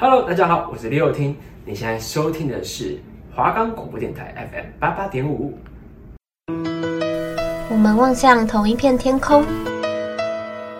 [0.00, 1.36] Hello，大家好，我是李友听。
[1.64, 3.00] 你现在收听的是
[3.34, 5.58] 华冈广播电台 FM 八八点五。
[7.68, 9.44] 我们望向同一片天空，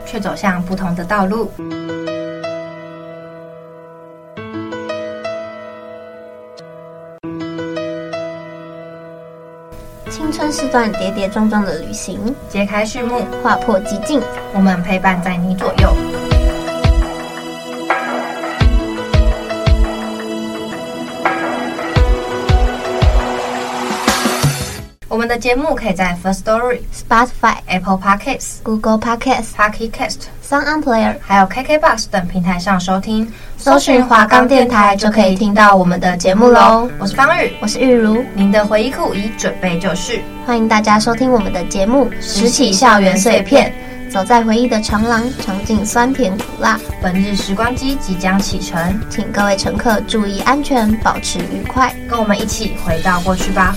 [0.06, 1.50] 却走向不同的道路。
[10.08, 14.22] 青春是段跌跌撞撞的旅行，揭开序幕，划破寂静，
[14.54, 16.07] 我们陪伴在你左右。
[25.28, 33.30] 们的节目可以在 First Story、Spotify、Apple Podcasts、Google Podcasts、Pocket Cast、Sound On Player，还有 KKBox 等平台上收听。
[33.58, 36.88] 搜寻华冈电台就可以听到我们的节目喽。
[36.98, 40.22] 我是方宇，我是玉如，您的回忆库已准备就绪。
[40.46, 43.70] 欢迎大家收听我们的节目《拾起校园碎片》，
[44.10, 46.80] 走在回忆的长廊，尝尽酸甜苦辣。
[47.02, 53.76] 本日时光机即将启程，请各位乘客注意安全，保持愉快，跟我们一起回到过去吧。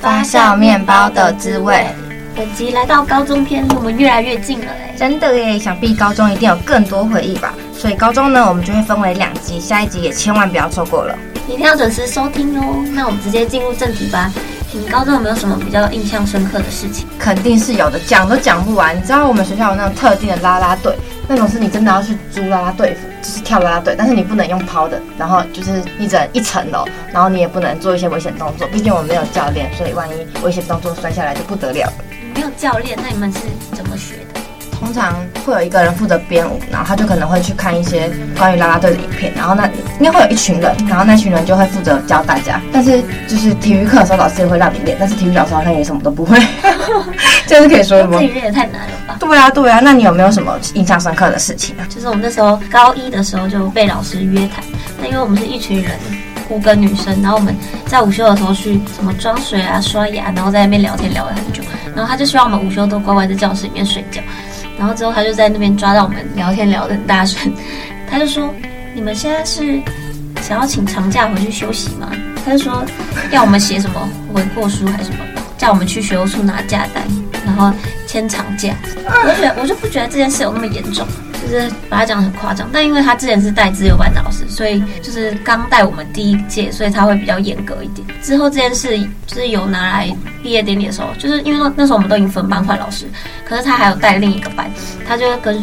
[0.00, 1.86] 发酵面包的滋味。
[2.34, 5.58] 本集来到高中篇，我们越来越近了哎，真的耶！
[5.58, 7.52] 想必高中一定有更多回忆吧。
[7.76, 11.14] 所以高中呢，我们就会分为两集，下一集也千万不要错过了，
[11.46, 12.82] 一定要准时收听哦。
[12.94, 14.32] 那我们直接进入正题吧。
[14.72, 17.06] 你高中有没有什么比较印象深刻的事情？
[17.18, 18.96] 肯定是有的，讲都讲不完。
[18.96, 20.96] 你知道我们学校有那种特定的啦啦队，
[21.30, 31.92] 那种是你真的要去租啦啦队服，就是跳啦啦队，但是你不能用抛的，然后就是一整一层楼，然后你也不能做一些危险动作，毕竟我们没有教练，所以万一危险动作摔下来就不得了了。
[32.34, 33.38] 没有教练，那你们是
[33.72, 34.39] 怎么学的？
[34.80, 35.14] 通常
[35.44, 39.66] 会有一个人负责编舞，然后他就可能会去看一些关于啦啦队的影片，然后那
[39.98, 42.60] 应该会有一群人，然后那群人就会负责教大家。
[42.72, 46.38] 但是就是体育课的时候，老师也会让你练，但是体育老师好像也什么都不会，
[47.46, 48.18] 这是可以说的吗？
[48.18, 49.16] 体育也太难了吧？
[49.20, 49.80] 对啊，对啊。
[49.80, 51.84] 那你有没有什么印象深刻的事情啊？
[51.88, 54.64] 就是我们那时候高一的时候就被老师约谈，
[54.98, 55.92] 那因为我们是一群人，
[56.48, 57.54] 五个女生，然后我们
[57.86, 61.62] 在午休的时候去什么装水啊、刷牙，然后在那边聊天聊了很久，
[61.94, 64.20] 然后他就希望我们午休都乖乖在教室里面睡觉。
[64.80, 67.52] 然后之后他就在那边抓到我们聊天聊得很大声，
[68.10, 68.50] 他就说
[68.96, 69.78] ：“你们现在是
[70.40, 72.10] 想要请长假回去休息吗？”
[72.42, 72.82] 他就说
[73.30, 75.18] 要我们写什么悔过书还是什么，
[75.58, 77.04] 叫我们去学务处拿假单，
[77.44, 77.70] 然后
[78.10, 78.74] 天长假。
[79.06, 81.06] 我觉得我就不觉得这件事有那么严重，
[81.40, 82.68] 就是把他讲得很夸张。
[82.72, 88.06] 但因为他之前是带自由班的老师，所以就是刚带我们第一届，所以他会比较严格一点。
[88.22, 93.06] 之后这件事就是有拿来毕业典礼的时候，就是因为那时候我们都已经分班换老师，
[93.44, 94.70] 可是他还有带另一个班，
[95.06, 95.54] 他就跟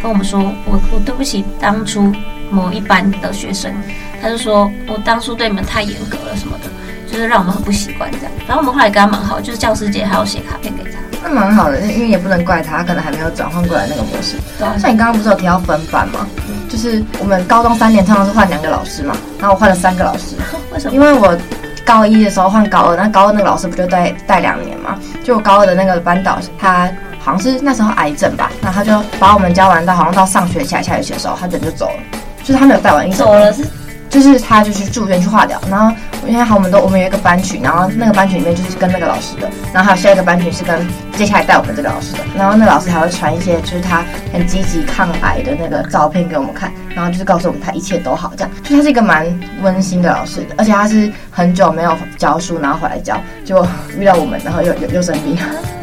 [0.00, 2.12] 跟我们说：“我我对不起当初
[2.50, 3.74] 某一班的学生。”
[4.22, 6.64] 他就说：“我当初对你们太严格了什么的，
[7.10, 10.98] 就是让我们很不习惯这样。”然后我们后来跟他蛮好，就是教师节还要写卡片给他。
[11.22, 14.36] 那蛮好的，因为也不能怪他，他可能还没有转换过来那个模式。
[14.58, 16.26] 对啊，像你刚刚不是有提到分班吗？
[16.68, 20.36] 就是我们高中三年通常是换两个老师嘛，然后我换了三个老师。
[20.72, 20.94] 为什么？
[20.94, 21.36] 因为我
[21.84, 24.98] 高一的时候换高二，那高二那个老师不就带带两年嘛？
[25.24, 33.38] 就我高二的那个班导，他好像是那时候癌症吧，那他就把我们教完到好像到上学期还下学期的时候，他人就走了，就是他没有带完一整年。
[33.38, 33.64] 走了是。
[34.08, 35.94] 就是他就是住院去化疗，然后
[36.26, 44.02] 因为好，我们都我们有一个班群，然后那个班群里面就是跟那个老师的，然后还有下一个班群是跟接下来带我们这个老师的，然后那个老师还会传一些就是他
[44.32, 49.26] 很积极抗癌的那个照片给我们看，然后就是告诉我们他一切都好这样，就他是一个蛮
[49.62, 53.66] 温馨的老师的，而且他是很久没有教书，然后回来教，就
[53.98, 55.36] 遇到我们，然后又又又生病，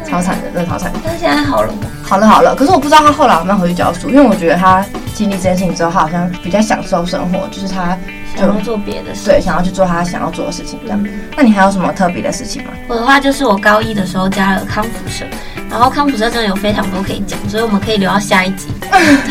[0.06, 0.98] 超惨的，真的超惨的。
[1.04, 1.78] 他现在好了吗？
[2.02, 4.84] 好了好了，可是我不知道他后来有没有回去教书，因为我觉得他
[5.14, 7.96] 经历这件事情之后，他好像比较享受生活，就是他。
[8.36, 11.06] 想要做别的事，对，想要去做他想要做的事情，这样。
[11.34, 12.70] 那你还有什么特别的事情吗？
[12.86, 15.24] 我的话就是我高一的时候加了康复社，
[15.70, 18.66] 然后康复社真的有非常多可以讲，所以我们可以留到下一集。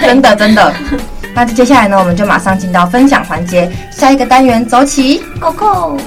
[0.02, 0.74] 真的真的。
[1.36, 6.00] 那接下来呢，我们就马上进到分享环节，下一个单元走起，Go Go！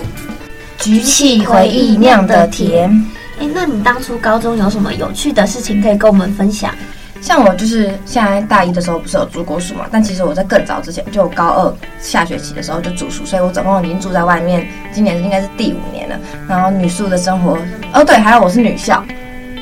[0.79, 2.91] 举起回忆酿的甜。
[3.41, 6.75] 哎，那你当初高中有什么有趣的事情可以跟我们分享？
[7.21, 16.17] 像我就是现在大一的时候不是有住过宿嘛，但其实我在更早之前就高二下学期的时候就住宿，所以我总共已经住在外面，今年应该是第五年了。
[16.49, 17.59] 然后女宿的生活，
[17.93, 19.03] 哦对，还有我是女校，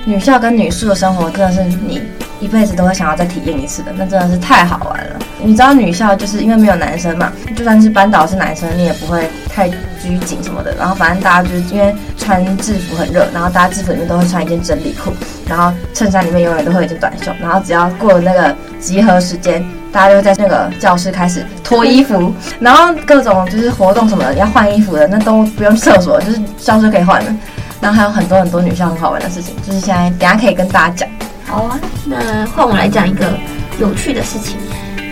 [0.04, 2.02] 女校跟女宿的生活真的是你
[2.40, 5.16] 一辈子都会想要再体验一次的，那真的是太好玩了。
[5.42, 10.74] 你知道女校就是因为没有男生嘛，就算是班导是男生，你也不会太拘谨什么的。
[10.78, 15.12] 然后反正大家就是因为穿制服很热，然后大家制服里面都会穿一件整理裤，
[15.46, 17.32] 然后衬衫里面永远都会有一件短袖。
[17.40, 27.32] 然后只要过了那个集合时间，大家就会在那个教室开始脱衣服， 然后各种就是活动什么的要换衣服的，那都不用厕所，就是教室可以换的。
[27.78, 31.08] 然后还有很多很多女校很好玩的事情，就是现在等下可以跟大家讲。
[31.46, 33.32] 好啊，那换我来讲一个
[33.78, 34.58] 有趣的事情。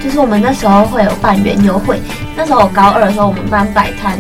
[0.02, 1.98] 就是我们那时候会有办园游会。
[2.36, 4.19] 那时候我高二的时候，我们班摆摊，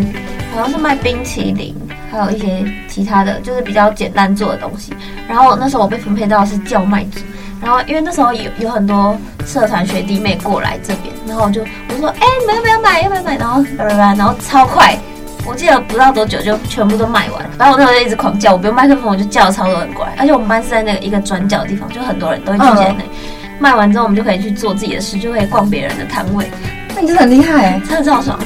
[0.54, 1.76] 好像是卖冰淇淋，
[2.10, 4.94] 还有一些其他的，就是比较简单做的东西。
[5.28, 7.20] 然后那时候我被分配到是叫卖组，
[7.60, 9.14] 然后因为那时候有有很多
[9.44, 13.02] 社团学弟妹过来这边，然后我就我说，哎、欸，你们要不要买？
[13.02, 13.36] 要不要买？
[13.36, 14.98] 然后然后超快。
[15.46, 23.10] 我记得不到多久就全部都卖完，然后我那时候就一直狂叫，我不用麦克风我就叫的超多人过来，而且我们班是在那个一个转角的地方，就很多人都会聚集在那里。
[23.60, 26.50] 卖完之后我们就可以去做自己的事，就可以逛别人的摊位。
[26.94, 28.38] 那你真的很厉害，欸，真的超爽。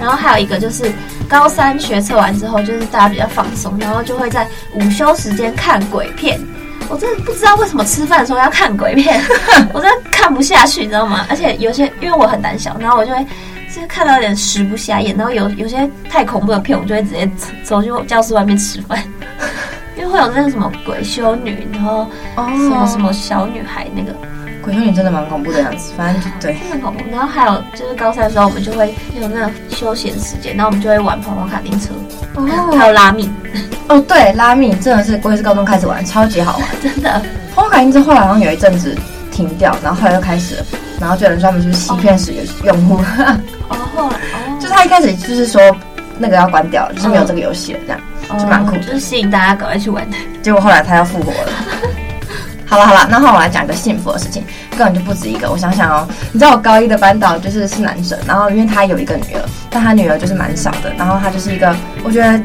[0.00, 0.90] 然后还有一个就是
[1.28, 6.40] 高三学测完之后，就是大家比较放松，然后就会在午休时间看鬼片。
[6.88, 9.20] 我真的不知道为什么吃饭的时候要看鬼片，
[9.74, 11.26] 我真的看不下去，你知道吗？
[11.28, 13.26] 而且有些因为我很胆小，然后我就会。
[13.74, 17.30] 就是看到有点食不下咽，然后有有些太恐怖的片，我就会直接
[17.62, 19.02] 走去教室外面吃饭，
[19.96, 24.12] 因为会有那个什么鬼修女，然后什么什么小女孩那个。
[24.60, 27.02] 鬼修女真的蛮恐怖的样子，反正就对，很恐怖。
[27.10, 31.88] 然后还有就是高三的时候，我们就会有那种休闲时间，然后我们就会玩跑跑卡丁车，
[32.34, 33.30] 哦，还有拉密，
[33.88, 37.22] 哦对，拉密真的是我也是高中开始玩，超级好玩， 真的。
[37.54, 38.94] 跑跑卡丁车后来好像有一阵子
[39.30, 40.64] 停掉，然后后来又开始了。
[41.00, 42.32] 然后就有人专门就是欺骗使
[42.64, 43.00] 用户，
[43.68, 44.10] 哦， 后
[44.60, 45.60] 就是他一开始就是说
[46.18, 48.00] 那个要关掉，就是没有这个游戏了，这样
[48.38, 50.06] 就蛮酷的，就是吸引大家赶快去玩。
[50.42, 51.50] 结果后来他要复活了。
[52.66, 54.44] 好了好了，那后我来讲一个幸福的事情，
[54.76, 55.50] 根本就不止一个。
[55.50, 59.40] 我想想哦，你知道我高一的班导就是是男生，然后因为他有一个女儿，
[59.70, 61.74] 但他女儿就是蛮少的，然后他就是一个，
[62.04, 62.38] 我觉得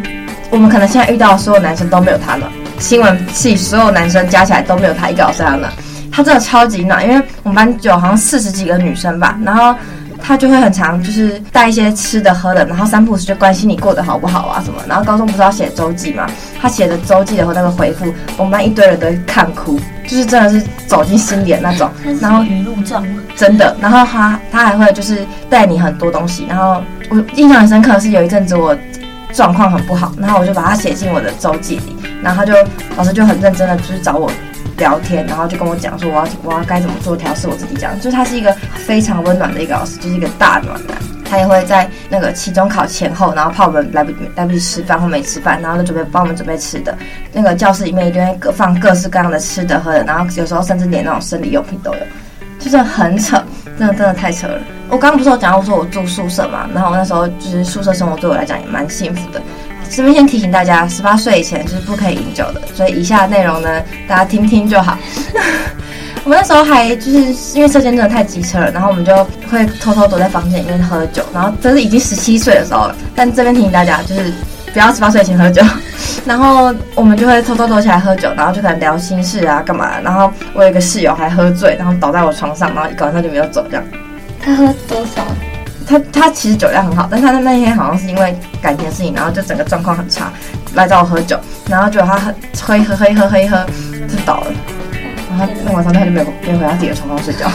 [0.49, 5.69] 我们可能现在遇到的所有男生都没有他暖，新闻系所有男生加起来都没有他一个老师这样暖。
[6.15, 9.75] 他真的超级暖，因为我们班就好像四十几个女生吧，然后
[10.21, 14.79] 他就会很常就是带一些吃的喝的，然后三不五时就关心你过得好不好啊什么。
[14.87, 16.27] 然后高中不是要写周记嘛，
[16.61, 21.89] 他写的周记的那个回复，我们班一堆人都会看哭，就是真的是走进心里的那种。
[22.21, 23.03] 然后语录状
[23.35, 26.45] 真的，然后他他还会就是带你很多东西。
[26.47, 26.79] 然后
[27.09, 28.77] 我印象很深刻的是有一阵子我
[29.33, 32.53] 状况很不好，然后我就把它写进我的周记里，然后他就
[32.95, 34.31] 老师就很认真的就是找我。
[34.77, 40.97] 聊天，然后就跟我讲说我要我要该怎么做调试我自己这样，就是他是一个非常温暖的一个老师，就是一个大暖男。
[41.25, 46.95] 他也会在那个期中考前后，然后怕我们来不来不及吃饭或没吃饭，然后就准备帮我们准备吃的。
[47.31, 51.99] 那个教室里面一定会各放各式各样的吃的喝的，然后有时候甚至连那种生理用品都有，
[52.59, 53.43] 就是很扯，
[53.79, 54.59] 真的真的太扯了。
[54.89, 59.41] 我刚刚不是有讲到说我住宿舍嘛，然后那时候就是宿舍生活对我来讲也蛮幸福的。
[59.89, 64.97] 这边先提醒大家，十八岁以前就是不可以饮酒的，所以以下内容呢，大家听听就好。
[66.23, 67.17] 我们那时候还就是
[67.53, 69.13] 因为舍监真的太机车了，然后我们就
[69.51, 72.95] 会偷偷躲在房间里面喝酒，然后这是已经十七岁的时候了。
[73.13, 74.33] 但这边提醒大家，就是
[74.71, 75.61] 不要十八岁以前喝酒。
[76.25, 79.99] 然后我们就会偷偷躲起来喝酒，然后就可能聊心事啊，干嘛？
[80.01, 83.83] 然后我有一个室友还喝醉，然后倒在我床上，然后一个晚上就没有走，这样。
[84.41, 85.25] 他喝多少？
[85.87, 90.31] 他他其实酒量很好，但他那那天好像是因为感情的事情，然后就整个状况很差，
[90.73, 91.39] 来找我喝酒，
[91.69, 93.65] 然后结果他喝一喝喝一喝喝一喝
[94.07, 94.47] 就倒了，
[95.29, 97.49] 然后那晚上他就没有没有回到自己的床上睡觉。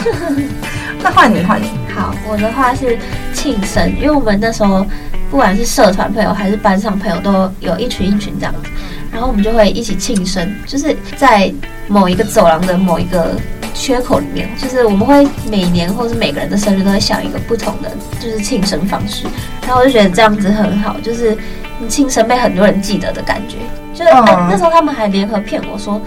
[1.03, 2.99] 那换你换你，好，我的话是
[3.33, 4.85] 庆生，因为我们那时候
[5.31, 8.71] 不管是社团朋友还是班上朋友，都有一群一群这样子，
[9.13, 11.53] 然后我们就会一起庆生，就是在
[11.87, 13.35] 某一个走廊的某一个。
[13.75, 19.25] 缺口里面，就是我们会每年或是每个人的生日都会想一个不同的，就是庆生方式。
[19.67, 21.37] 然后我就觉得这样子很好，就是
[21.79, 23.57] 你庆生被很多人记得的感觉。
[23.95, 26.01] 就是、嗯欸、那时候他们还联合骗我说，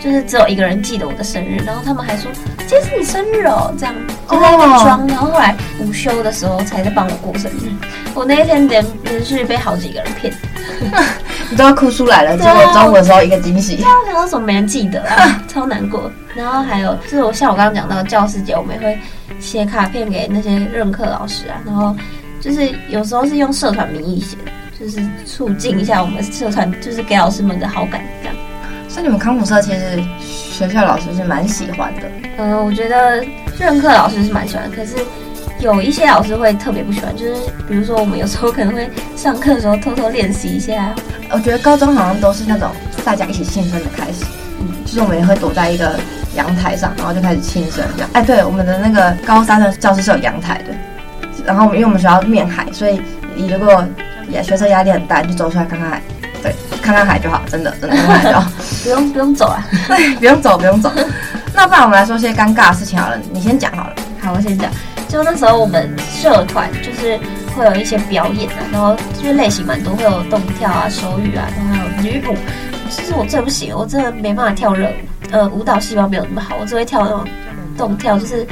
[0.00, 3.94] 就是只有一个人记得我的生日，然后他们还说今天是你生日哦，这样
[4.30, 5.06] 就在那边装。
[5.06, 7.70] 然后后来午休的时候才在帮我过生日。
[8.14, 10.32] 我那一天连连续被好几个人骗。
[11.54, 13.76] 你都要哭出来了，结果中午的时候一个惊喜。
[13.76, 15.40] 对啊，然后怎么没人记得啊？
[15.46, 16.10] 超难过。
[16.34, 18.98] 然后还有就是我像我刚刚讲到教师节，我们也会
[19.38, 21.62] 写卡片给那些任课老师啊。
[21.64, 21.94] 然后
[22.40, 28.36] 就是有时候是用社团名义写的，就是促进一下我们社团，就是给老师们的好感这样。
[28.88, 32.02] 所以你们康复社其实学校老师是蛮喜欢的。
[32.38, 33.24] 嗯，我觉得
[33.60, 34.96] 任课老师是蛮喜欢，可是。
[35.72, 37.34] 有一些老师会特别不喜欢，就是
[37.66, 40.94] 比如说我们有时候可能会上课的时候偷偷练习一下。
[41.30, 42.70] 我觉得高中好像都是那种
[43.04, 44.24] 大家一起庆生的开始，
[44.60, 45.98] 嗯，就是我们也会躲在一个
[46.36, 48.10] 阳台上，然后就开始庆生这样。
[48.12, 50.74] 哎，对，我们的那个高三的教室是有阳台的，
[51.44, 53.00] 然后因为我们学校面海，所以
[53.34, 53.84] 你如果
[54.28, 56.02] 也学生压力很大，就走出来看看海，
[56.42, 58.50] 对，看看海就好，真的真的看看海就好，
[58.84, 60.92] 不用不用走啊，对， 不用走不用走。
[61.54, 63.94] 那不然我们来说些尴尬的事情好了，你先讲好了。
[64.20, 64.70] 好，我先讲。
[65.14, 67.16] 就那时候我们社团就是
[67.54, 72.34] 会有一些表演啊，然后就是类型蛮多，会有动跳啊、手语啊，然后还有女舞。
[72.90, 74.92] 其实我最不行，我真的没办法跳热舞，
[75.30, 77.24] 呃，舞蹈细胞没有那么好，我只会跳那种
[77.78, 78.44] 动跳，就是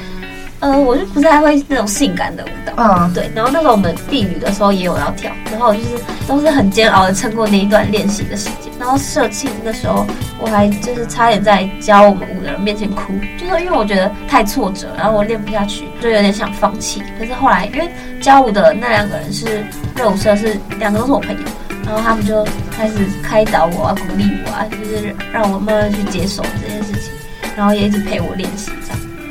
[0.61, 3.31] 呃，我就不太会那种性感的舞蹈，嗯，对。
[3.35, 5.89] 然后那时候我们避雨的时候也有要跳，然后就是
[6.27, 8.73] 都是很煎熬的撑过那一段练习的时间。
[8.79, 10.05] 然后社庆的时候，
[10.41, 17.03] 我还就是差点在教我们舞的人面前哭，就是因为我觉得太挫折，然后我练不下去，就有点想放弃。
[17.19, 17.89] 可是后来因为
[18.21, 19.65] 教舞的那两个人是
[19.95, 21.43] 热舞社，是两个都是我朋友，
[21.87, 22.45] 然后他们就
[22.77, 27.13] 开始开导我啊，鼓励我啊，就是让我慢慢去接受这件事情，
[27.57, 28.73] 然后也一直陪我练习。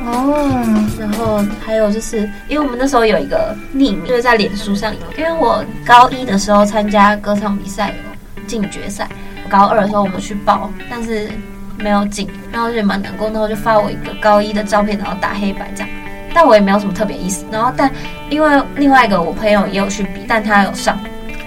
[0.04, 5.00] 哦，然后还有就是，因为我们那时候有一个匿名，就是在脸书上有。
[5.18, 9.08] 因为我高一的时候参加歌唱比赛有进决赛，
[9.48, 11.30] 高二的时候我们去报，但是
[11.78, 13.30] 没有进，然后就蛮难过。
[13.30, 15.90] 然后就发我一个高一的照片，然后打黑白这样，
[16.34, 17.46] 但我也没有什么特别意思。
[17.52, 17.90] 然后但
[18.30, 21.00] 因为另外一个我朋友也有去比，但他有上。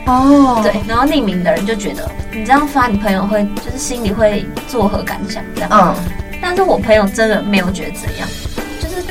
[0.06, 5.70] 哦，对，然后匿名的人就觉得你这样发，你朋友会就是心里会作何感想这样。
[5.72, 5.94] 嗯，
[6.42, 8.28] 但是我朋友真的没有觉得怎样。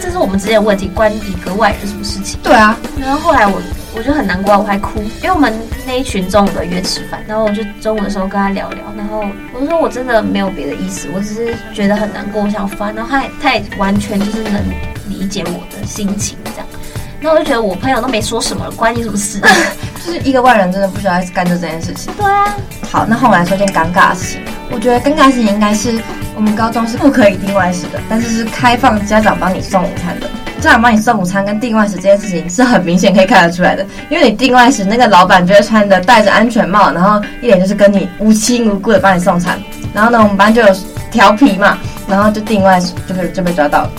[0.04, 2.38] 这是我们之间的问题，关你个外人什么事情？
[2.44, 3.62] 对啊，然后后来我
[3.96, 5.58] 我就很难过，我还哭，因为我们
[5.88, 14.62] 那一群中午都约吃饭，然后我就中午的时候跟他聊聊，然后我就说我真的没有别的意思，我只是觉得很难过，我想翻，然后他也他也完全就是能
[15.08, 16.68] 理解我的心情这样，
[17.22, 19.40] 然后我就觉得我朋友都没说什么了，关你什么事？
[20.06, 22.14] 就是一个外人真的不需要干这这件事情。
[22.18, 22.54] 对啊，
[22.92, 25.98] 好，那后来说件尴尬的事情，我觉得尴尬的事情应该是。
[26.36, 30.28] 我们高中是不可以订外食的，但是是开放家长帮你送午餐的。
[30.60, 39.62] 家长帮你送午餐跟订外食这件事情是很明显可以看得出来的，因为你订外食，那个老板就会穿着戴着安全帽，然后一脸就是跟你无亲无故的帮你送餐。
[39.94, 40.76] 然后呢，我们班就有
[41.12, 43.92] 调皮嘛，然后就订外食就被就被抓到了。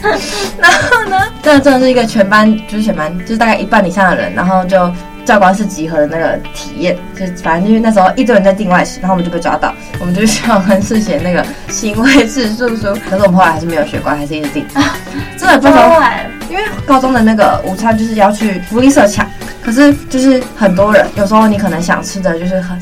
[0.58, 4.90] 然后呢，这真的是一个全班就是全班就是大概一半以上的人，然后就。
[5.24, 12.94] 教官室集合的那个体验，就反正就是那时候一堆人在订外食，然后我们就被抓到，我们就去教官室写那个行为自述书。
[13.08, 14.64] 可是我们后来还是没有学乖，还是一直订。
[14.74, 14.96] 啊，
[15.36, 16.02] 真的不知道，
[16.48, 19.24] 因为高中的那个午餐就是要去福利社抢，
[19.62, 22.76] 可是就是很多人，有时候你可能想吃的就是很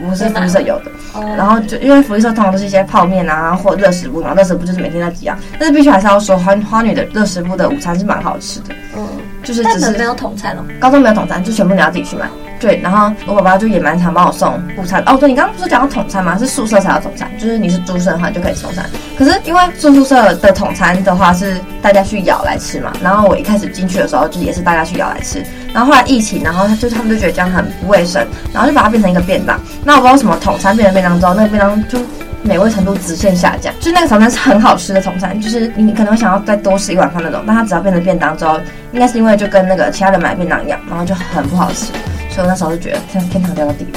[0.00, 0.90] 不是福利社有的，
[1.36, 8.74] 然后就因为福利社通常都是一些泡面啊或热食部嘛，热食部就是每天那几样，但是必须还是要说花花女的热食部的午餐是蛮好吃的。
[8.96, 9.06] 嗯。
[9.42, 12.26] 就是只是没有统餐哦，高中没有统餐，就全部你要自己去买。
[12.60, 15.02] 对，然后我爸爸就也蛮常帮我送午餐。
[15.06, 16.38] 哦，对，你刚刚不是讲到统餐吗？
[16.38, 18.88] 是宿舍才有统餐，就是你是住宿的话你就可以送餐。
[19.18, 25.44] 可是因为住宿舍的统餐的话是大家去舀来吃嘛，然后我一开始进去的时候就也是大家去舀来吃，
[25.74, 29.58] 然后后来疫情，然后他就他们就觉得这样很不卫生，然后就把它变成一个便当。
[29.84, 31.98] 那我不知道什么统餐变成便当之后，那个便当就。
[32.42, 38.58] 美味程度直线下降，就是那个早餐是很好吃的早餐，就是你可能会想要再多吃一碗饭那种，但它只要变成便当之后，
[38.92, 41.86] 应该是因为就跟那个其他人买便当一样，然后就很不好吃，
[42.30, 43.92] 所以我那时候就觉得像天堂掉到地狱。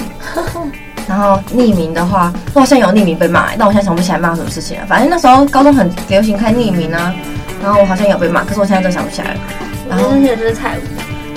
[1.07, 4.85] 然后匿名的话，我好像有匿名被骂，但我现在想不起来骂什么事情了。
[4.87, 7.13] 反正那时候高中很流行开匿名啊，
[7.61, 9.39] 然后我好像有被骂，可是我现在都想不起来了。
[9.87, 10.77] 然后那些就是菜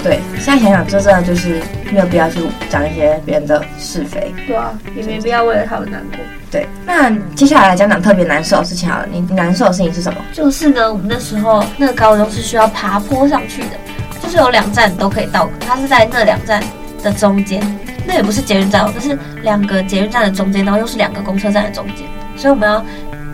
[0.02, 1.60] 对，现在想想，这真的就是
[1.92, 2.40] 没有必要去
[2.70, 4.32] 讲一些别人的是非。
[4.46, 6.18] 对啊，也没必要为了他们难过。
[6.50, 9.06] 对，那接下来来讲讲特别难受的事情好了。
[9.10, 10.18] 你难受的事情是什么？
[10.32, 13.76] 就是呢，我们那时候那个高中是需要爬坡上去的，
[14.22, 16.62] 就是有两站都可以到，它是在那两站
[17.02, 17.60] 的中间，
[18.06, 22.82] 那也不是捷运站，就是两个捷运站的中间，然后又是两个公车站的中间，所以我们要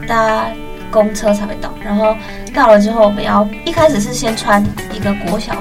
[0.09, 0.47] 搭
[0.91, 1.73] 公车才会到。
[1.85, 2.17] 然后
[2.53, 5.55] 到了之后，我们要一开始是先穿一个国小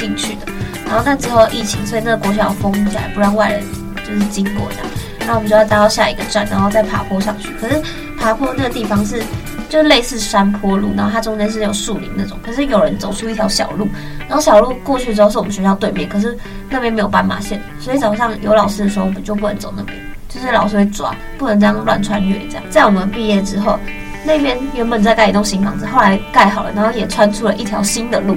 [0.00, 0.46] 进去的，
[0.86, 3.62] 然后但之后疫情，所以那个国小封起来，不让外人
[3.96, 4.86] 就是经过这样。
[5.26, 7.50] 那我们就要搭到下一个站，然后再爬坡上去。
[7.60, 7.80] 可是
[8.18, 9.22] 爬坡那个地方是
[9.68, 12.36] 就类似山坡路，然后它中间是有树林那种。
[12.42, 13.86] 可是有人走出一条小路，
[14.26, 16.36] 然后小路过去之后是我们学校对面，可是
[16.70, 19.96] 那边没有斑马线，所以早上有老师的时候我们就不能走那边，
[20.28, 22.40] 就是老师会抓，不能这样乱穿越。
[22.48, 23.78] 这样在我们毕业之后，
[24.24, 28.36] 那边原本在盖一栋新房子，后来盖好了，然后也穿出了一条新的路，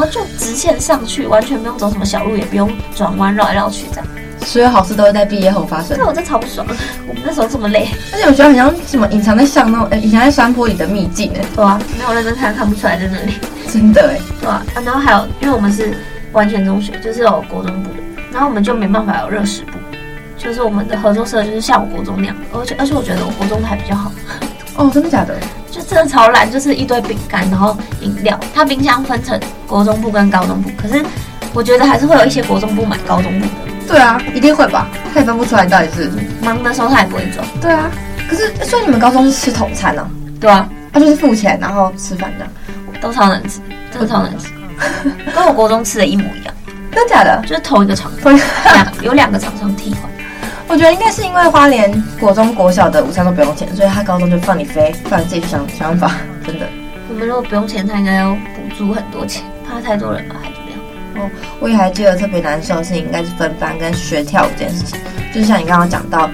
[0.00, 4.06] 后就直线上去，完全不用走什么小路，也不用转弯绕来绕去这样。
[4.46, 5.96] 所有好事都会在毕业后发生。
[5.98, 6.66] 那我真超不爽，
[7.06, 11.44] 我们那时候这么累，而且我觉得好像什么隐藏在巷弄，隐藏在山坡里的秘境哎。
[11.54, 13.34] 对啊，没有认真看看不出来在那里。
[13.70, 14.18] 真的哎。
[14.40, 15.94] 对啊，然后还有，因为我们是
[16.32, 17.96] 完全中学，就是有国中部的，
[18.32, 19.72] 然后我们就没办法有热食部，
[20.38, 24.10] 就是我们的合作社就是像我国中那样，而且而且我觉得我国中还比较好。
[24.80, 25.38] 哦，真的假的？
[25.70, 28.38] 就真的超懒，就是一堆饼干，然后饮料。
[28.54, 31.04] 它冰箱分成国中部跟高中部，可是
[31.52, 33.52] 我觉得还是会有一些国中部买高中部的。
[33.86, 34.88] 对啊，一定会吧？
[35.12, 36.10] 他也分不出来到底是
[36.42, 37.44] 忙的时候他也不会做。
[37.60, 37.90] 对啊，
[38.28, 40.08] 可是所以你们高中是吃统餐呢？
[40.40, 42.46] 对啊，他就是付钱然后吃饭的，
[43.00, 43.60] 都超难吃，
[43.92, 44.48] 真的超难吃，
[45.34, 46.54] 跟我国中吃的一模一样。
[46.92, 47.40] 真的假的？
[47.46, 50.02] 就是同一个厂，两有两个厂商替换。
[50.70, 56.16] 我觉得应该是因为花莲国中国小的午餐都不用钱，所以他高中就放你飞，放你自己去想想办法。
[56.46, 56.66] 真的，
[57.08, 61.26] 我们如果不用钱，他应该要补助很多钱，怕太多人吧，还怎么样？
[61.26, 64.96] 哦，我也还记得特别难受的事情，应该是分班跟学跳舞这件事情。
[65.34, 66.30] 就是像你刚刚讲到，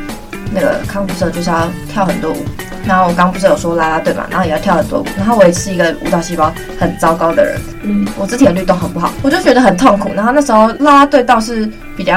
[0.52, 2.44] 那个康复社就是要跳很多舞，
[2.86, 10.12] 然后我刚刚不是有说啦啦队嘛，然后也要跳很多舞，然后我也是一个舞蹈细胞很糟糕的人，嗯，我肢体的律动很不好，我就觉得很痛苦。
[10.14, 11.66] 然后那时候啦啦队倒是
[11.96, 12.14] 比较。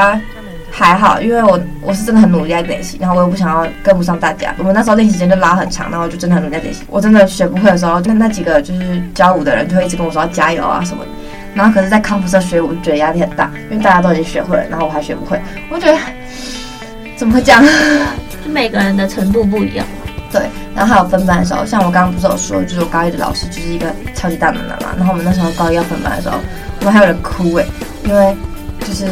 [0.72, 4.54] 还好，因为我我是真的很努力在练习，然后我又不想要跟不上大家。
[4.58, 6.84] 我们那时候练习时间就拉很长，然后就真的很努力在练习。
[6.88, 11.12] 我真的学不会的时候，那那几个就是教舞的人就会一直跟我说要加油啊什么的。
[11.56, 15.42] 然后可是，在康复社学，我就觉得压力很大，因为大家都已经学会了，然后我还学不会。
[15.70, 15.98] 我觉得
[17.18, 17.64] 怎么会这样？
[18.46, 19.86] 就每个人的程度不一样。
[20.32, 20.44] 对，
[20.76, 24.90] 然后还有分班的时候，像我刚刚不是有说，就是我高一的老师就是一个超级大暖男嘛。
[24.96, 26.38] 然后我们那时候高一要分班的时候，
[26.80, 27.66] 我们还有人哭哎，
[28.06, 28.36] 因为。
[28.88, 29.06] 就是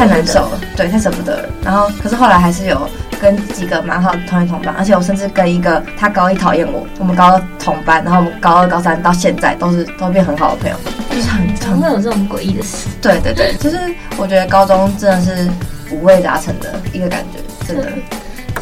[0.00, 1.48] 太难受了，对，太舍不得了。
[1.62, 2.88] 然后，可是后来还是有
[3.20, 10.76] 跟几个蛮好的同学同班，而且我甚至跟一个他高一讨厌我，我们高二同班，然后我们高二高三到现在都是都变很好的朋友，
[11.10, 12.88] 就是很怎么会有这种诡异的事？
[13.02, 13.78] 对对对，就是
[14.16, 15.50] 我觉得高中真的是
[15.90, 17.92] 五味杂陈的一个感觉，真的。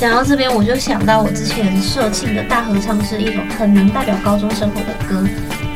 [0.01, 5.25] 讲到这边，我就想到我之前社庆的大合唱是一种很能代表高中生活的歌。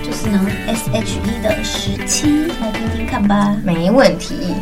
[0.04, 3.54] 就是呢，S.H.E 的十七，来听听看吧。
[3.64, 4.54] 没问题。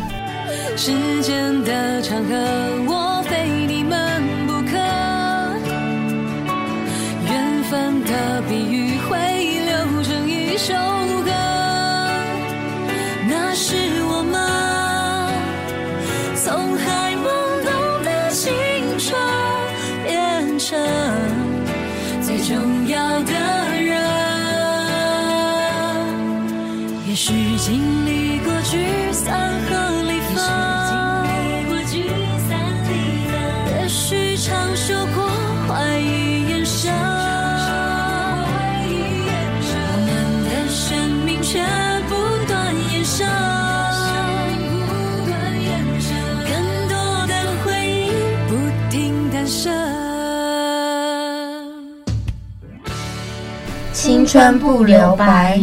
[0.77, 2.35] 时间的长河，
[2.87, 4.77] 我非你们不可。
[7.29, 9.17] 缘分的比喻会
[9.65, 10.73] 流成一首
[11.23, 11.31] 歌，
[13.29, 13.75] 那是
[14.05, 14.33] 我们
[16.35, 17.25] 从还懵
[17.63, 17.69] 懂
[18.03, 18.51] 的青
[18.97, 19.15] 春
[20.03, 20.79] 变成
[22.23, 23.33] 最重要的
[23.79, 24.01] 人。
[27.07, 28.77] 也许经历过聚
[29.11, 29.60] 散
[54.31, 55.59] 春不留白。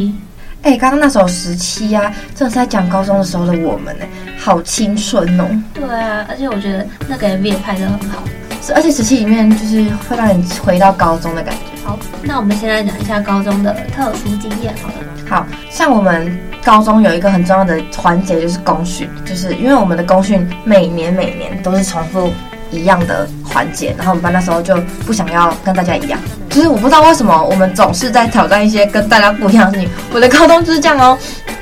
[0.61, 4.05] 哎，刚刚那首十七啊，正是在讲高中的时候的我们呢，
[4.39, 5.49] 好青春哦。
[5.73, 8.23] 对啊，而且我觉得那个 MV 也拍的很好，
[8.61, 11.83] 是而且十七里面就是会让你回到高中的感觉。
[11.83, 14.95] 好，那我们先来讲一下高中的特殊经验好了。
[15.27, 22.31] 好像我们高中有一个很重要的环节就是公训，就是因为我们的公训每年每年都是重复
[22.71, 24.77] 一样的环节，然后我们班那时候就
[25.07, 26.21] 不想要跟大家一样。
[26.51, 29.91] 就是我不知道为什么我们总是在挑战一些跟大家不一样的事情。
[30.13, 31.17] 我的高中就是这样哦，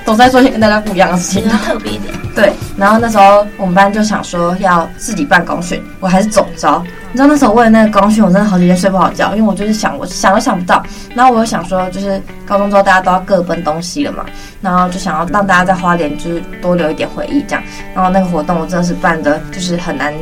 [0.05, 2.15] 总在做一些跟大家不一样的事情，特别一点。
[2.35, 6.85] 对，然后那时候我们班就想说要自己办公训，我还是总召。
[7.11, 10.83] 你知道那时候为了那个公训，我真的好几天睡不好觉，因为我就是想，我想都想不到。
[11.15, 14.25] 然后我又想说，就是高中之后大家都要各奔东西了嘛，
[14.61, 17.63] 然后就想要让大家在花莲就是多留一点回忆这样。
[17.95, 20.13] 然后那个活动我真的是办的，就是很难，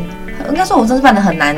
[0.48, 1.56] 应该说我真是办的很难。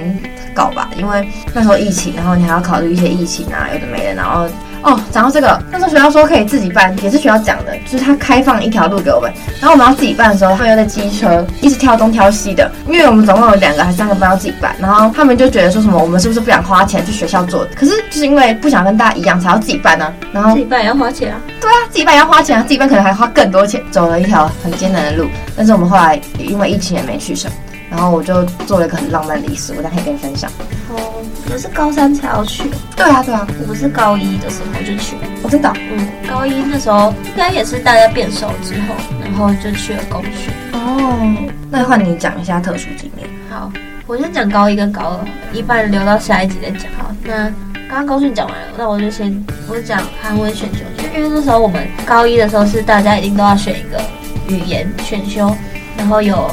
[0.56, 4.14] 搞吧，因为那时候疫情，然后你还要考虑一些疫情啊，有的没的。
[4.14, 4.48] 然后
[4.82, 9.30] 哦，讲到这个，那时候学校说可以自己办，也是学校讲的，就是他开放一条路给我们。
[9.60, 14.74] 然后我们要自己办的时候，他们又在机车一直挑东挑西的，因为我们总共有两个还是三个班要自己办。
[14.78, 17.70] 然后他们就觉得说什么，我们是不是不想花钱去学校做的？
[17.74, 20.14] 可是就是因为不想跟大家一样，才要自己办呢、啊。
[20.32, 21.40] 然后自己办也要花钱啊？
[21.60, 25.28] 对啊，自己办也要花钱啊，自己办可能还花更多钱，走了一条很艰难的路。
[25.56, 27.50] 但是我们后来也因为疫情也没去成。
[27.90, 30.50] 然后我就做了一个很浪漫的仪式，我等下可以跟你分享。
[30.90, 31.22] 哦，
[31.52, 32.70] 我是高三才要去。
[32.96, 35.16] 对啊，对啊，我是高一的时候就去。
[35.42, 40.52] 我知道，嗯，高一那时候应该也是大家变瘦之后，然后就去了公训。
[40.72, 43.28] 哦，那换你讲一下特殊经验。
[43.50, 43.70] 好，
[44.06, 46.90] 我先讲高一跟高二，一半留到下一集再讲。
[46.98, 47.48] 好，那
[47.88, 54.00] 刚刚高训讲完了，那我就先我讲韩文选修，就因为那时候我们高一的时候是大家一定都要选一个
[54.48, 55.54] 语言选修，
[55.96, 56.50] 然后有。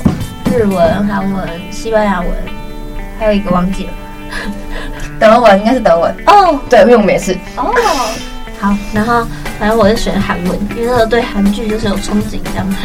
[0.54, 2.30] 日文、韩文、西班牙文，
[3.18, 3.92] 还有一个忘记了，
[5.20, 6.46] 德文应该是德文哦。
[6.46, 7.64] Oh, 对，因为我们也是哦。
[7.64, 7.76] Oh,
[8.60, 9.26] 好，然后
[9.60, 12.78] 反正我就选韩文，因为那时候对韩剧就是有憧憬这样子。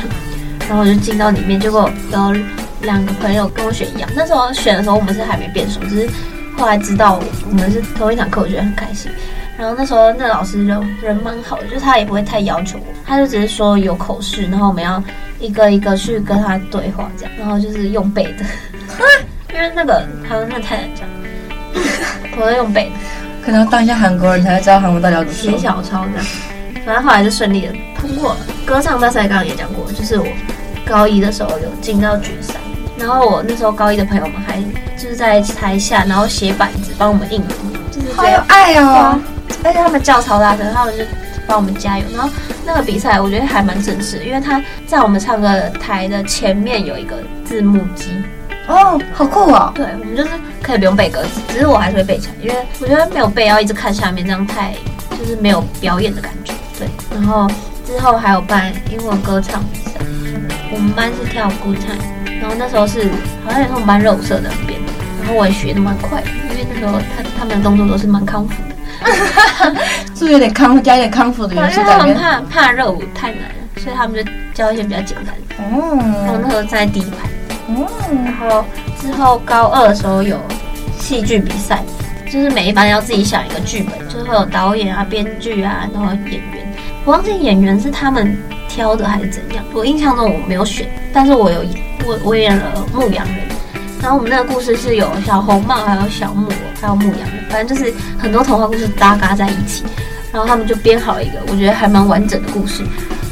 [0.67, 2.37] 然后我就进到里面，结果有
[2.81, 4.09] 两个朋友跟我选一样。
[4.17, 6.11] 那时候选的时候，我们是还没变熟，只是
[6.57, 9.11] 后来知道我们是同一堂课，我觉得很开心。
[9.59, 15.03] 然后那时候那老师人人蛮好的，就是他也不会太要求我，他就只是说有口试，然后我们要。
[15.41, 18.45] 一个一个去跟他对话，这样，然后就是用背的，
[19.55, 21.09] 因为那个韩文那太难讲，
[22.37, 22.97] 我都用背的，
[23.47, 25.53] 可能要当一下韩国人才会知道韩文到底要怎么说。
[25.53, 26.27] 写小抄这样，
[26.85, 28.41] 反正后来就顺利的通过了。
[28.67, 30.27] 歌唱大赛刚刚也讲过，就是我
[30.85, 32.55] 高一的时候有进到决赛，
[32.99, 34.61] 然后我那时候高一的朋友们还
[35.01, 37.88] 就是在台下，然后写板子帮我们印，就是
[38.19, 39.21] 好有爱哦，
[39.63, 41.05] 而且他们叫超大声，他们就
[41.47, 42.05] 帮我们加油。
[42.13, 42.29] 然后
[42.67, 45.49] 那个比赛我觉得还蛮正式，因为他在我们唱歌
[45.81, 48.11] 台的前面有一个字幕机。
[48.67, 49.73] 哦，好酷哦！
[49.75, 54.75] 对，我们就是可以不用背歌词，只是我还是会背起来，因为我觉得没有背要一直看下面，这样太
[55.19, 56.53] 就是没有表演的感觉。
[56.79, 57.49] 对，然后
[57.87, 59.93] 之后还有办英文歌唱比赛，
[60.71, 63.09] 我们班是跳 Good Time，然后那时候是
[63.43, 64.78] 好像也是我们班热舞社的编的，然
[65.29, 68.75] 后我也学的蛮快的，因为那时候他他们的动作都是蛮康复的，
[70.15, 72.09] 是 不 是有点康加一点康复的元素在里面？
[72.09, 75.55] 因为他们怕怕热舞太难了，所以他们就教一些比较简单的。
[75.59, 77.29] 哦，然后那时候站在第一排。
[77.69, 77.87] 嗯，
[78.25, 78.65] 然后
[79.01, 80.39] 之后高二的时候有
[80.99, 81.83] 戏剧比赛，
[82.31, 86.67] 就是每一班要自己想一个剧本，就是会有导演啊、编剧啊，然后演员。
[87.05, 88.37] 我忘记演员是他们
[88.69, 89.63] 挑的还是怎样。
[89.73, 93.58] 我印象中我没有选，但是我有演，我我演了牧羊人。
[94.01, 99.85] 然后我们那个故事是有小红帽，还有小木偶，还有牧羊人，反正就是很多童话故事搭嘎在一起。
[100.33, 102.85] 然后他们就编好了一个我觉得还蛮完整的故事。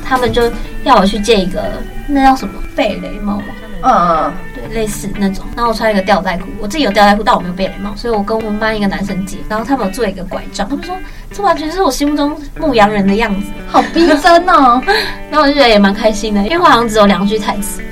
[0.05, 0.51] 他们就
[0.85, 3.45] 要我去借一个，那叫什么贝雷帽吗？
[3.83, 5.45] 嗯嗯，对，类似那种。
[5.55, 9.37] 然后我穿一个吊带裤，我自己有吊带裤，但我没有贝雷帽，所以我跟我们班一个男生借。
[9.49, 10.97] 然后他们有做一个拐杖，他们说
[11.33, 14.81] 这完全是我心目中牧羊人的样子，好逼真哦。
[15.31, 17.83] 然后我就觉得也蛮开心的，因为我好像只有两句台词。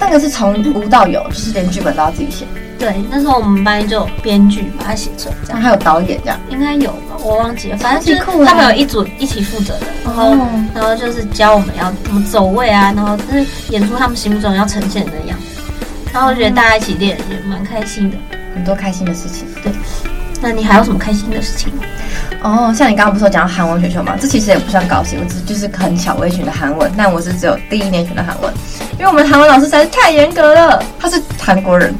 [0.00, 2.46] 那个是从无到有，就是连剧本都要自己写。
[2.78, 7.76] 对，那时候我们班就有编剧把它写出来，这样还有导演这样，应该有吧，我忘记了。
[7.76, 10.34] 反正就是他们有一组一起负责的，然后
[10.74, 15.60] 然后就是教我们要怎么走位啊，然后就是演出他们心目中要呈现的样子。
[16.10, 18.16] 然后我觉得大家一起练也蛮开心的，
[18.54, 19.46] 很多开心的事情。
[19.62, 19.70] 对，
[20.40, 21.82] 那你还有什么开心的事情吗？
[22.42, 24.16] 哦，像你刚刚不是有讲到韩文选秀吗？
[24.18, 28.50] 这其实也不算高兴，我只就是很巧我也选的韩文，但我是只有第一年选的韩文，
[29.00, 31.94] 因为我们韩文老师实在是太严格了，他是韩国人。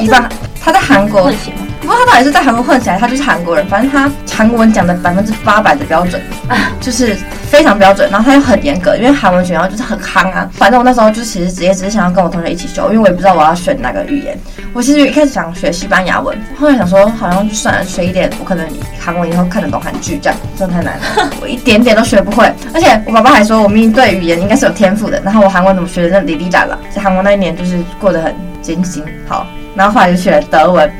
[0.00, 0.28] 一半。
[0.60, 1.32] 他在韩国，
[1.80, 3.66] 不过他到底是在韩国混起来，他就是韩国人。
[3.66, 6.20] 反正他韩文讲的百分之八百的标准，
[6.80, 7.16] 就是
[7.48, 8.08] 非常标准。
[8.10, 10.48] 然后他又很严格，因为韩文学校就是很夯啊。
[10.52, 14.38] 反正我那时候就其实直接只是想要跟我同学一起修，因为我也不知道我要选哪个语言。
[14.72, 18.66] 我其实一开始想学西班牙文，后来想说好像就算了，学一点，我可能
[19.00, 22.52] 韩文以后看得懂韩剧，这样真的太难了， 我一点点都学不会。
[22.74, 26.78] 而且我爸爸还说我明明对语言应该是有天赋的，然后我韩文怎么学的那哩哩啦啦。
[26.94, 29.02] 在韩国那一年就是过得很艰辛。
[29.26, 29.46] 好。
[29.76, 30.90] 然后后来就学了德文，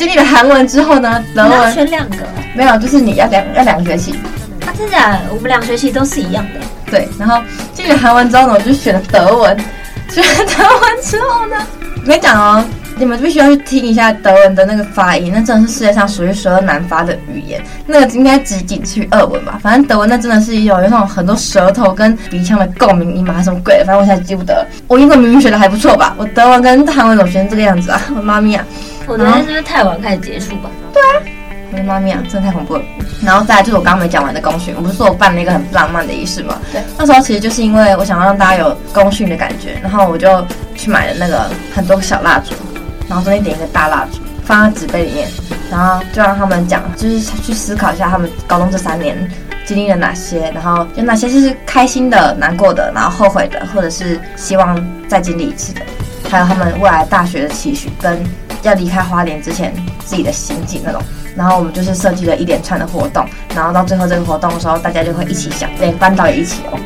[0.00, 2.16] 经历了韩文之后呢，然后选两个，
[2.54, 4.12] 没有，就是你要两要两个学期。
[4.64, 4.96] 啊，真的？
[5.28, 6.60] 我们两学期都是一样的。
[6.90, 7.38] 对，然后
[7.74, 9.54] 经历了韩文之后呢，我就选了德文。
[10.08, 11.56] 选了德文之后呢，
[12.00, 12.64] 我跟你讲哦。
[13.00, 17.58] 你们必须要去听一下德文的那个发音，那真的是世界上数一数二难发的语言。
[17.86, 19.58] 那个应该只仅次于俄文吧？
[19.62, 23.82] 反正德文那真的是有有那种很多舌头跟鼻腔的共鸣音嘛，还是什么鬼？
[23.86, 24.66] 反正我现在记不得。
[24.86, 26.14] 我英文明明学的还不错吧？
[26.18, 27.98] 我德文跟韩文怎么学成这个样子啊？
[28.14, 28.62] 我妈咪啊！
[29.06, 30.68] 我昨天是不是太晚开始结束吧？
[30.92, 31.24] 对啊，
[31.72, 32.82] 我的妈咪啊，真的太恐怖了。
[33.24, 36.58] 然后再来就是我刚刚没讲完的功训，我不是说我办了一个很浪漫的仪式吗？
[36.70, 42.54] 对，那时候其实就是因为我想要让大家有功勋的感觉，然后我就去买了那个很多小蜡烛。
[43.10, 45.28] 然后中间点一个大蜡烛，放在纸杯里面，
[45.68, 49.28] 然后就让他们讲，就是去思考一下他们高中这三年
[49.66, 55.80] 经历了哪些，然后有哪些就是开心的、难过的，然后后悔的，或者是希望再经历一次的，
[56.30, 58.22] 还有他们未来大学的期许跟
[58.62, 61.02] 要离开花莲之前自己的心境那种。
[61.36, 66.78] 然后我们就是设计了一连串的活动，然后到最后这个活动的时候，大家就会一起想，连班导也一起哦。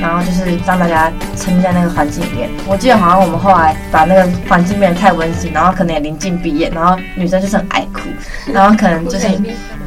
[0.00, 2.48] 然后就是让大家沉浸在那个环境里面。
[2.66, 8.00] 我记得好像我们后来把那个环境变得太温馨，然后可能也临近毕业，然后女生就是很爱哭，
[8.52, 9.28] 然后可能就是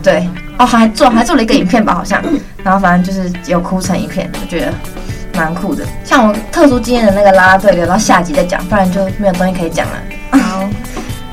[0.01, 2.21] 对哦，还做还做了一个影片吧，好像，
[2.63, 4.73] 然后反正就是有哭成一片，我觉得
[5.35, 5.85] 蛮酷的。
[6.03, 9.93] 像我特殊经验的那个啦啦队，留到下集再讲，不然就没有东西可以讲了。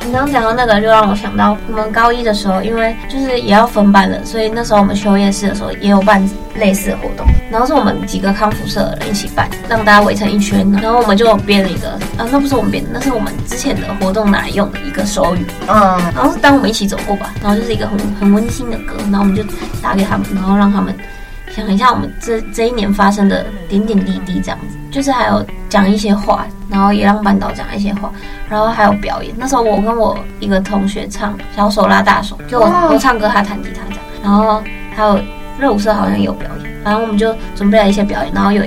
[0.00, 0.06] 好。
[0.06, 7.26] 你刚刚讲到那个，就让我想到我们高一的时候，因为就是也要分班了，所以那时候我们修夜市的时候也有办类似的活动。
[7.50, 10.70] 然后是我们几个康复社的人一起办，让大家围成一圈。
[10.80, 15.44] 然后我们就编了一个啊，那不是我们编的，那是我们之前的活动拿来用的一个手语。
[15.66, 18.94] 嗯，然后是当我们一起走过吧，然后就是一个很很温馨的歌。
[19.10, 19.42] 然后我们就
[19.82, 20.94] 打给他们，然后让他们
[21.54, 24.76] 想一下我们这这一年发生的点点滴滴，这样子。
[24.90, 28.10] 就是还有讲一些话，然后也让班导讲一些话，
[28.48, 29.32] 然后还有表演。
[29.38, 34.04] 那时候我跟我一个同学唱小手拉大手，就我我唱歌，他弹吉他这样。
[34.22, 34.62] 然后
[34.96, 35.20] 还有
[35.58, 38.64] 热舞社好像也有表演，反正我们就准备了一些表演，然后有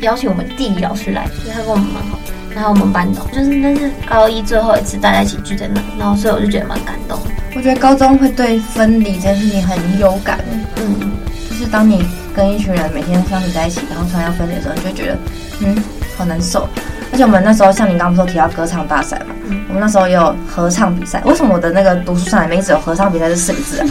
[0.00, 2.18] 邀请我们地理老师来，所以他跟我们蛮好。
[2.54, 7.18] 然后我们班导就是那是高一最后一次大家一起聚在那，然后所以我就觉得蛮感动。
[7.54, 10.40] 我觉得高中会对分离这件事情很有感，
[10.76, 11.12] 嗯，
[11.50, 12.02] 就是当你
[12.36, 15.18] 跟一群人每天相处在一起，然后突然要分离的时候，你就会觉得。
[15.60, 15.74] 嗯，
[16.18, 16.68] 好难受，
[17.10, 21.22] 而且我们那时候像你刚刚不是提到歌唱大赛嘛，嗯、我们那时候也有合唱比赛。
[21.24, 23.86] 为什么我的那个读书上里面一直有合唱比赛这四个字啊？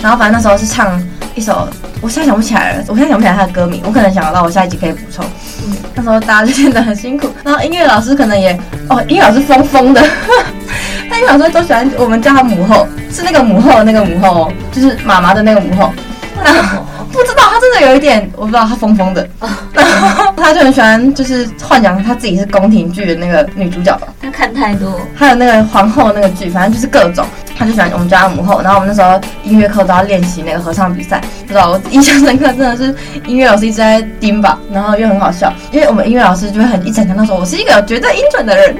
[0.00, 1.02] 然后反正那时候是唱
[1.34, 1.68] 一首，
[2.00, 5.24] 我现在想不起来了，我现在想不起来他的歌名，我可能想得到，我下一集可以补充。
[5.66, 8.56] 嗯，那时候大家就练得很辛苦，然后音乐老师可能也
[8.88, 10.00] 哦，音乐老师疯疯的，
[11.10, 15.92] 他音乐老师都喜欢我们叫他母后，是那个母后的那个母后哦，就是妈妈的那个母后。
[16.44, 16.84] 然后
[17.72, 19.26] 真的有一点，我不知道他疯疯的，
[19.72, 24.08] 然 后他就很喜欢，就是幻想他自己是宫廷剧的那个女主角吧。
[24.20, 27.24] 他看太多，还有那个皇后那个剧，反正就是各种，
[27.56, 28.60] 他就喜欢我们叫他母后。
[28.60, 32.94] 然后我们那时候音乐课都要练习那个合唱比赛，不知道我印象深刻，真的是
[33.26, 38.76] 音乐老师一直在盯吧，然后又很好笑，因为我们音乐老师就会很一整天都说我是一个有绝对音准的人，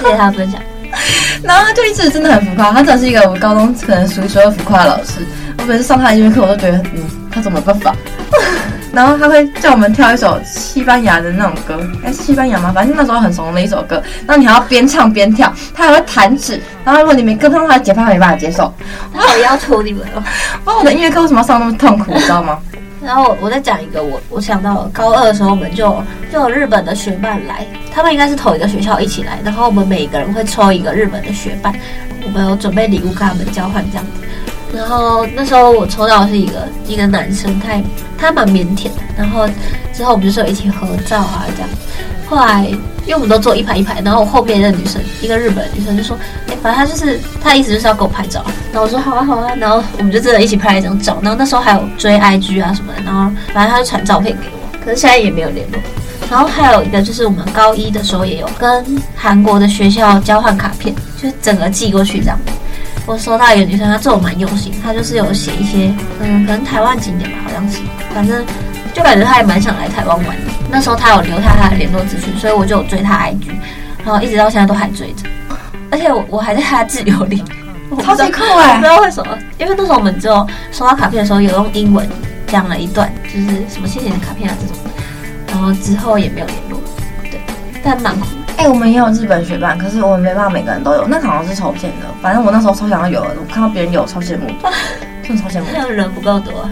[0.00, 0.58] 谢谢他分享。
[1.44, 5.26] 然后他就一直真的很浮夸，他真的是一个我高中可能数一数二浮夸的老师。
[5.58, 7.04] 我每次上他的音乐课，我都觉得，嗯，
[7.38, 7.94] 他怎么办法？
[8.92, 12.72] 然后他会叫我们跳一首西班牙的那种歌，哎，是西班牙吗？
[12.74, 14.02] 反正那时候很怂的一首歌。
[14.26, 16.60] 然后你还要边唱边跳，他还会弹指。
[16.84, 18.72] 然后如果你没跟上他的节拍，他没办法接受。
[19.14, 20.22] 他好要求你们 哦。
[20.64, 22.58] 不知道我的音乐课为什么要上那么痛苦，你知道吗？
[23.00, 31.72] 然后我再讲一个，我我想到高二的时候，我们就就有日本的学伴来，他们应该是同一个学校一起来，然后我们每个人会抽一个日本的学伴，
[32.24, 34.12] 我们有准备礼物跟他们交换这样子。
[34.74, 37.80] 然后那时候我抽到的是一个一个男生，他
[38.18, 39.02] 他蛮腼腆的。
[39.16, 39.48] 然后
[39.92, 41.68] 之后我们就是有一起合照啊这样。
[42.28, 42.66] 后来
[43.06, 46.14] 因为我们都坐一排一排，然后我后面的女生一个日本女生就说
[46.46, 51.18] ：“哎，反正他就是他的意思就是要给我拍照。”然后我说：“好啊好啊。”然后我们就真的一起拍了一张照。
[51.22, 53.02] 然后那时候还有追 IG 啊什么的。
[53.02, 55.80] 然后反正他就传照片给我，可是现在也没有联络。
[56.30, 58.84] 然后还有一个就是我们高一的时候也有跟
[59.16, 62.38] 韩国的学校交换卡片，就是整个寄过去这样。
[63.08, 65.90] 我收到一个女生，她做的蛮用心，她就是有写一些，
[66.20, 67.78] 嗯，可能台湾景点吧，好像是，
[68.14, 68.44] 反正
[68.92, 70.52] 就感觉她也蛮想来台湾玩的。
[70.70, 73.48] 那时候她有留下她的联络资讯，所以我就有追她 IG，
[74.04, 75.26] 然后一直到现在都还追着，
[75.90, 77.42] 而且我我还在她的挚友里，
[78.02, 78.74] 超级酷哎！
[78.76, 82.06] 不知道为什么，因为那时候我们就收到卡片的时候有用英文
[82.46, 84.76] 讲了一段，就是什么谢谢你的卡片啊这种，
[85.48, 86.78] 然后之后也没有联络，
[87.22, 87.40] 对，
[87.82, 88.26] 但蛮酷。
[88.58, 92.06] 哎、欸，我们也有日本学伴，可是我们没办法每个人都有，那好像是抽签的。
[92.20, 94.48] 反正我那时候超想要有的，我看到别人有，超羡慕，
[95.22, 95.66] 真的超羡慕。
[95.72, 96.68] 那人不够多。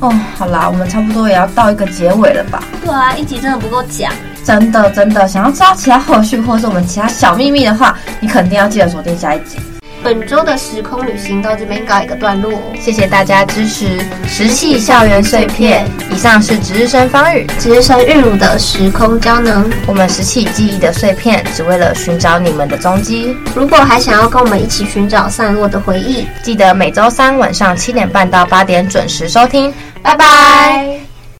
[0.00, 2.62] 哦，好啦，我们差不多也要到一个结尾了吧？
[2.82, 4.10] 对啊，一集真的不够讲。
[4.42, 9.58] 真的真的，想要知道其他后续或者是我们其他小秘密的话，你肯定要记得锁定下一集。
[10.02, 15.86] 本周的时空旅行到这边告一个段落，谢谢大家支持《石器校园碎片》。
[16.14, 19.68] 以上是值日生方宇、值日生玉茹的时空胶囊。
[19.86, 23.36] 我们拾起记忆的碎片，只为了寻找你们的踪迹。
[23.54, 29.72] 如果还想要跟我们一起寻找散落的回忆，记得每周三晚上七点半到八点准时收听。
[30.02, 31.09] 拜拜。